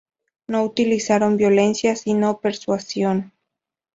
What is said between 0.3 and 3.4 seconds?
No utilizaron violencia sino persuasión.